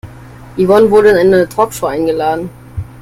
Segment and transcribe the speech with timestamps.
[0.57, 2.49] Yvonne wurde in eine Talkshow eingeladen.